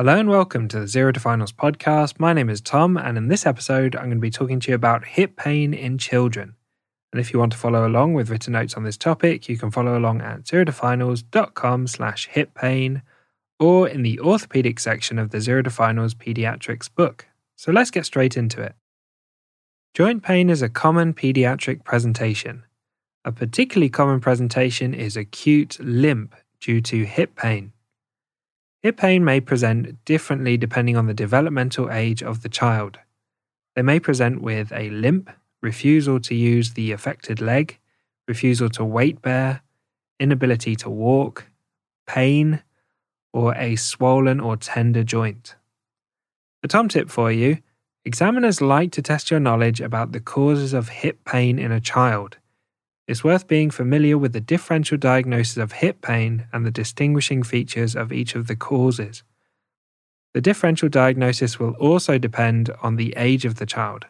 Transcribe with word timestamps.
Hello 0.00 0.18
and 0.18 0.30
welcome 0.30 0.66
to 0.68 0.80
the 0.80 0.88
Zero 0.88 1.12
to 1.12 1.20
Finals 1.20 1.52
podcast. 1.52 2.18
My 2.18 2.32
name 2.32 2.48
is 2.48 2.62
Tom, 2.62 2.96
and 2.96 3.18
in 3.18 3.28
this 3.28 3.44
episode, 3.44 3.94
I'm 3.94 4.06
going 4.06 4.16
to 4.16 4.18
be 4.18 4.30
talking 4.30 4.58
to 4.58 4.70
you 4.70 4.74
about 4.74 5.04
hip 5.04 5.36
pain 5.36 5.74
in 5.74 5.98
children. 5.98 6.54
And 7.12 7.20
if 7.20 7.34
you 7.34 7.38
want 7.38 7.52
to 7.52 7.58
follow 7.58 7.86
along 7.86 8.14
with 8.14 8.30
written 8.30 8.54
notes 8.54 8.78
on 8.78 8.84
this 8.84 8.96
topic, 8.96 9.46
you 9.46 9.58
can 9.58 9.70
follow 9.70 9.98
along 9.98 10.22
at 10.22 10.44
zerotofinals.com 10.44 11.86
slash 11.86 12.28
hip 12.28 12.54
pain 12.54 13.02
or 13.58 13.86
in 13.86 14.00
the 14.00 14.18
orthopedic 14.20 14.80
section 14.80 15.18
of 15.18 15.32
the 15.32 15.40
Zero 15.42 15.60
to 15.60 15.68
Finals 15.68 16.14
pediatrics 16.14 16.88
book. 16.90 17.26
So 17.56 17.70
let's 17.70 17.90
get 17.90 18.06
straight 18.06 18.38
into 18.38 18.62
it. 18.62 18.74
Joint 19.92 20.22
pain 20.22 20.48
is 20.48 20.62
a 20.62 20.70
common 20.70 21.12
pediatric 21.12 21.84
presentation. 21.84 22.62
A 23.26 23.32
particularly 23.32 23.90
common 23.90 24.20
presentation 24.20 24.94
is 24.94 25.18
acute 25.18 25.78
limp 25.78 26.34
due 26.58 26.80
to 26.80 27.04
hip 27.04 27.36
pain. 27.36 27.74
Hip 28.82 28.96
pain 28.96 29.24
may 29.24 29.40
present 29.40 30.02
differently 30.06 30.56
depending 30.56 30.96
on 30.96 31.06
the 31.06 31.14
developmental 31.14 31.90
age 31.90 32.22
of 32.22 32.42
the 32.42 32.48
child. 32.48 32.98
They 33.76 33.82
may 33.82 34.00
present 34.00 34.40
with 34.40 34.72
a 34.72 34.88
limp, 34.88 35.30
refusal 35.60 36.18
to 36.20 36.34
use 36.34 36.72
the 36.72 36.92
affected 36.92 37.42
leg, 37.42 37.78
refusal 38.26 38.70
to 38.70 38.84
weight 38.84 39.20
bear, 39.20 39.60
inability 40.18 40.76
to 40.76 40.88
walk, 40.88 41.46
pain, 42.06 42.62
or 43.34 43.54
a 43.54 43.76
swollen 43.76 44.40
or 44.40 44.56
tender 44.56 45.04
joint. 45.04 45.56
The 46.62 46.68
Tom 46.68 46.88
tip 46.88 47.10
for 47.10 47.30
you 47.30 47.58
examiners 48.06 48.62
like 48.62 48.92
to 48.92 49.02
test 49.02 49.30
your 49.30 49.40
knowledge 49.40 49.82
about 49.82 50.12
the 50.12 50.20
causes 50.20 50.72
of 50.72 50.88
hip 50.88 51.22
pain 51.26 51.58
in 51.58 51.70
a 51.70 51.80
child 51.80 52.38
it's 53.10 53.24
worth 53.24 53.48
being 53.48 53.70
familiar 53.70 54.16
with 54.16 54.32
the 54.32 54.40
differential 54.40 54.96
diagnosis 54.96 55.56
of 55.56 55.72
hip 55.72 56.00
pain 56.00 56.46
and 56.52 56.64
the 56.64 56.70
distinguishing 56.70 57.42
features 57.42 57.96
of 57.96 58.12
each 58.12 58.36
of 58.36 58.46
the 58.46 58.54
causes. 58.54 59.24
The 60.32 60.40
differential 60.40 60.88
diagnosis 60.88 61.58
will 61.58 61.72
also 61.72 62.18
depend 62.18 62.70
on 62.84 62.94
the 62.94 63.12
age 63.16 63.44
of 63.44 63.56
the 63.56 63.66
child. 63.66 64.06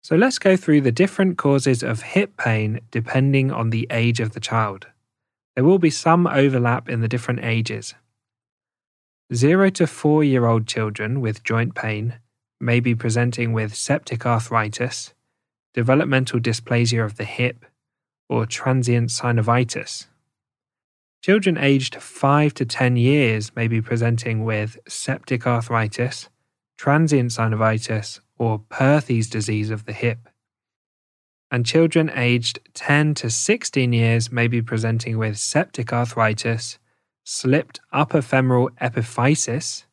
So 0.00 0.14
let's 0.14 0.38
go 0.38 0.56
through 0.56 0.82
the 0.82 0.92
different 0.92 1.38
causes 1.38 1.82
of 1.82 2.02
hip 2.02 2.36
pain 2.36 2.82
depending 2.92 3.50
on 3.50 3.70
the 3.70 3.88
age 3.90 4.20
of 4.20 4.30
the 4.30 4.38
child. 4.38 4.86
There 5.56 5.64
will 5.64 5.80
be 5.80 5.90
some 5.90 6.28
overlap 6.28 6.88
in 6.88 7.00
the 7.00 7.08
different 7.08 7.42
ages. 7.42 7.94
0 9.34 9.70
to 9.70 9.88
4 9.88 10.22
year 10.22 10.46
old 10.46 10.68
children 10.68 11.20
with 11.20 11.42
joint 11.42 11.74
pain 11.74 12.20
may 12.60 12.78
be 12.78 12.94
presenting 12.94 13.52
with 13.52 13.74
septic 13.74 14.24
arthritis, 14.24 15.14
developmental 15.76 16.40
dysplasia 16.40 17.04
of 17.04 17.16
the 17.18 17.24
hip, 17.24 17.66
or 18.30 18.46
transient 18.46 19.10
synovitis. 19.10 20.06
Children 21.22 21.58
aged 21.58 21.96
5 21.96 22.54
to 22.54 22.64
10 22.64 22.96
years 22.96 23.54
may 23.54 23.68
be 23.68 23.82
presenting 23.82 24.44
with 24.44 24.78
septic 24.88 25.46
arthritis, 25.46 26.30
transient 26.78 27.30
synovitis, 27.30 28.20
or 28.38 28.60
Perthes 28.70 29.28
disease 29.28 29.70
of 29.70 29.84
the 29.84 29.92
hip. 29.92 30.30
And 31.50 31.66
children 31.66 32.10
aged 32.14 32.58
10 32.72 33.14
to 33.16 33.28
16 33.28 33.92
years 33.92 34.32
may 34.32 34.48
be 34.48 34.62
presenting 34.62 35.18
with 35.18 35.36
septic 35.36 35.92
arthritis, 35.92 36.78
slipped 37.22 37.80
upper 37.92 38.22
femoral 38.22 38.70
epiphysis, 38.80 39.84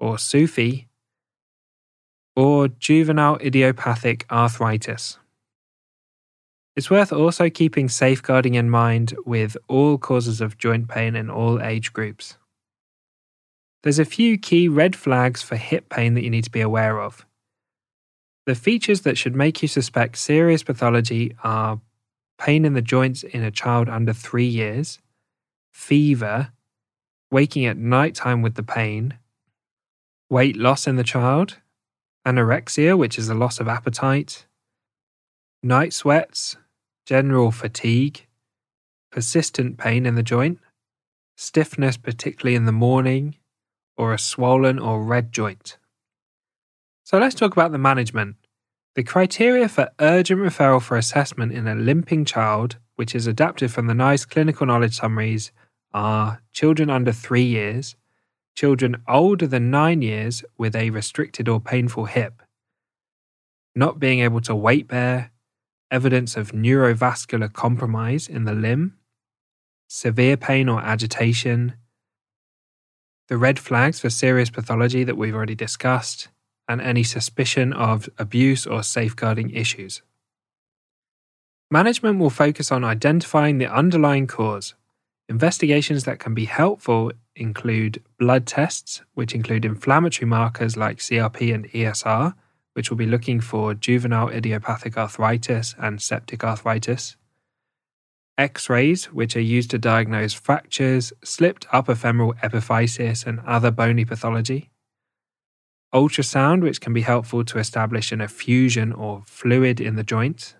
or 0.00 0.18
SUFE, 0.18 0.87
or 2.38 2.68
juvenile 2.68 3.36
idiopathic 3.44 4.24
arthritis. 4.30 5.18
It's 6.76 6.88
worth 6.88 7.12
also 7.12 7.50
keeping 7.50 7.88
safeguarding 7.88 8.54
in 8.54 8.70
mind 8.70 9.16
with 9.26 9.56
all 9.66 9.98
causes 9.98 10.40
of 10.40 10.56
joint 10.56 10.86
pain 10.86 11.16
in 11.16 11.30
all 11.30 11.60
age 11.60 11.92
groups. 11.92 12.36
There's 13.82 13.98
a 13.98 14.04
few 14.04 14.38
key 14.38 14.68
red 14.68 14.94
flags 14.94 15.42
for 15.42 15.56
hip 15.56 15.88
pain 15.88 16.14
that 16.14 16.22
you 16.22 16.30
need 16.30 16.44
to 16.44 16.50
be 16.52 16.60
aware 16.60 17.00
of. 17.00 17.26
The 18.46 18.54
features 18.54 19.00
that 19.00 19.18
should 19.18 19.34
make 19.34 19.60
you 19.60 19.66
suspect 19.66 20.16
serious 20.16 20.62
pathology 20.62 21.34
are 21.42 21.80
pain 22.38 22.64
in 22.64 22.74
the 22.74 22.80
joints 22.80 23.24
in 23.24 23.42
a 23.42 23.50
child 23.50 23.88
under 23.88 24.12
three 24.12 24.46
years, 24.46 25.00
fever, 25.72 26.52
waking 27.32 27.66
at 27.66 27.78
night 27.78 28.14
time 28.14 28.42
with 28.42 28.54
the 28.54 28.62
pain, 28.62 29.18
weight 30.30 30.56
loss 30.56 30.86
in 30.86 30.94
the 30.94 31.02
child, 31.02 31.56
anorexia, 32.28 32.96
which 32.96 33.18
is 33.18 33.28
a 33.28 33.34
loss 33.34 33.58
of 33.58 33.68
appetite, 33.68 34.46
night 35.62 35.92
sweats, 35.92 36.56
general 37.06 37.50
fatigue, 37.50 38.26
persistent 39.10 39.78
pain 39.78 40.04
in 40.04 40.14
the 40.14 40.22
joint, 40.22 40.58
stiffness, 41.36 41.96
particularly 41.96 42.54
in 42.54 42.66
the 42.66 42.72
morning, 42.72 43.36
or 43.96 44.12
a 44.12 44.18
swollen 44.18 44.78
or 44.78 45.02
red 45.02 45.32
joint. 45.32 45.78
So 47.04 47.18
let's 47.18 47.34
talk 47.34 47.52
about 47.52 47.72
the 47.72 47.78
management. 47.78 48.36
The 48.94 49.02
criteria 49.02 49.68
for 49.68 49.90
urgent 49.98 50.40
referral 50.40 50.82
for 50.82 50.96
assessment 50.96 51.52
in 51.52 51.66
a 51.66 51.74
limping 51.74 52.24
child, 52.24 52.76
which 52.96 53.14
is 53.14 53.26
adapted 53.26 53.72
from 53.72 53.86
the 53.86 53.94
NICE 53.94 54.26
clinical 54.26 54.66
knowledge 54.66 54.96
summaries, 54.96 55.52
are 55.94 56.42
children 56.52 56.90
under 56.90 57.12
three 57.12 57.44
years, 57.44 57.96
children 58.58 59.00
older 59.06 59.46
than 59.46 59.70
nine 59.70 60.02
years 60.02 60.44
with 60.56 60.74
a 60.74 60.90
restricted 60.90 61.48
or 61.48 61.60
painful 61.60 62.06
hip, 62.06 62.42
not 63.76 64.00
being 64.00 64.18
able 64.18 64.40
to 64.40 64.52
weight 64.52 64.88
bear, 64.88 65.30
evidence 65.92 66.36
of 66.36 66.50
neurovascular 66.50 67.52
compromise 67.52 68.26
in 68.26 68.42
the 68.46 68.52
limb, 68.52 68.98
severe 69.86 70.36
pain 70.36 70.68
or 70.68 70.80
agitation, 70.80 71.74
the 73.28 73.36
red 73.36 73.60
flags 73.60 74.00
for 74.00 74.10
serious 74.10 74.50
pathology 74.50 75.04
that 75.04 75.16
we've 75.16 75.36
already 75.36 75.54
discussed, 75.54 76.26
and 76.68 76.80
any 76.80 77.04
suspicion 77.04 77.72
of 77.72 78.08
abuse 78.18 78.66
or 78.66 78.82
safeguarding 78.82 79.50
issues. 79.50 80.02
Management 81.70 82.18
will 82.18 82.28
focus 82.44 82.72
on 82.72 82.82
identifying 82.82 83.58
the 83.58 83.72
underlying 83.72 84.26
cause. 84.26 84.74
Investigations 85.28 86.02
that 86.02 86.18
can 86.18 86.34
be 86.34 86.46
helpful 86.46 87.12
include 87.38 88.02
blood 88.18 88.46
tests, 88.46 89.02
which 89.14 89.34
include 89.34 89.64
inflammatory 89.64 90.28
markers 90.28 90.76
like 90.76 90.98
CRP 90.98 91.54
and 91.54 91.70
ESR, 91.70 92.34
which 92.74 92.90
will 92.90 92.96
be 92.96 93.06
looking 93.06 93.40
for 93.40 93.74
juvenile 93.74 94.28
idiopathic 94.28 94.96
arthritis 94.96 95.74
and 95.78 96.00
septic 96.00 96.44
arthritis. 96.44 97.16
X 98.36 98.70
rays, 98.70 99.06
which 99.06 99.34
are 99.36 99.40
used 99.40 99.70
to 99.70 99.78
diagnose 99.78 100.32
fractures, 100.32 101.12
slipped 101.24 101.66
upper 101.72 101.94
femoral 101.94 102.34
epiphysis, 102.34 103.26
and 103.26 103.40
other 103.40 103.70
bony 103.70 104.04
pathology. 104.04 104.70
Ultrasound, 105.92 106.62
which 106.62 106.80
can 106.80 106.92
be 106.92 107.00
helpful 107.00 107.44
to 107.44 107.58
establish 107.58 108.12
an 108.12 108.20
effusion 108.20 108.92
or 108.92 109.22
fluid 109.26 109.80
in 109.80 109.96
the 109.96 110.04
joint. 110.04 110.54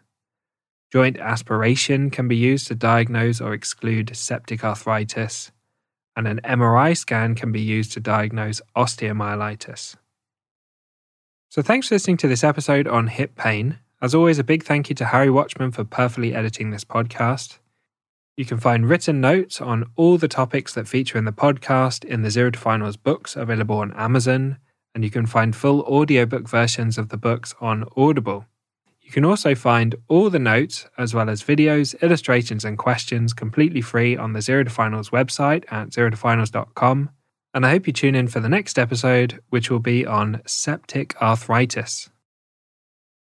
Joint 0.93 1.19
aspiration 1.19 2.11
can 2.11 2.27
be 2.27 2.37
used 2.37 2.67
to 2.67 2.75
diagnose 2.75 3.41
or 3.41 3.53
exclude 3.53 4.17
septic 4.17 4.65
arthritis 4.65 5.53
and 6.19 6.27
an 6.27 6.41
MRI 6.43 6.97
scan 6.97 7.37
can 7.37 7.53
be 7.53 7.61
used 7.61 7.93
to 7.93 8.01
diagnose 8.01 8.61
osteomyelitis. 8.77 9.95
So, 11.49 11.63
thanks 11.63 11.87
for 11.87 11.95
listening 11.95 12.17
to 12.17 12.27
this 12.27 12.43
episode 12.43 12.89
on 12.89 13.07
hip 13.07 13.37
pain. 13.37 13.79
As 14.03 14.17
always, 14.17 14.41
a 14.41 14.45
big 14.45 14.65
thank 14.65 14.89
you 14.89 14.97
to 14.97 15.05
Harry 15.05 15.31
Watchman 15.31 15.71
for 15.71 15.85
perfectly 15.85 16.35
editing 16.35 16.71
this 16.71 16.85
podcast. 16.85 17.59
You 18.37 18.45
can 18.45 18.59
find 18.59 18.89
written 18.89 19.21
notes 19.21 19.61
on 19.61 19.85
all 19.95 20.19
the 20.19 20.27
topics 20.27 20.75
that 20.75 20.89
feature 20.89 21.19
in 21.19 21.25
the 21.25 21.31
podcast 21.31 22.05
in 22.05 22.23
the 22.23 22.31
Zero 22.33 22.51
to 22.51 22.59
Finals 22.59 22.97
books 22.97 23.37
available 23.37 23.79
on 23.79 23.93
Amazon, 23.93 24.59
and 24.97 25.05
you 25.05 25.11
can 25.11 25.25
find 25.25 25.55
full 25.55 25.83
audiobook 25.83 26.49
versions 26.49 26.99
of 26.99 27.11
the 27.11 27.17
books 27.17 27.55
on 27.61 27.85
Audible. 27.97 28.45
You 29.09 29.13
can 29.15 29.25
also 29.25 29.55
find 29.55 29.95
all 30.09 30.29
the 30.29 30.39
notes, 30.39 30.87
as 30.99 31.15
well 31.15 31.31
as 31.31 31.43
videos, 31.43 31.99
illustrations, 32.03 32.63
and 32.63 32.77
questions 32.77 33.33
completely 33.33 33.81
free 33.81 34.19
on 34.19 34.35
the 34.35 34.43
Zero 34.43 34.65
to 34.65 34.69
Finals 34.69 35.09
website 35.09 35.65
at 35.73 35.89
zerotofinals.com. 35.89 37.09
And 37.55 37.65
I 37.65 37.71
hope 37.71 37.87
you 37.87 37.95
tune 37.95 38.15
in 38.15 38.29
for 38.29 38.41
the 38.41 38.51
next 38.51 38.79
episode, 38.79 39.41
which 39.49 39.71
will 39.71 39.79
be 39.79 40.05
on 40.05 40.43
septic 40.45 41.17
arthritis. 41.23 42.11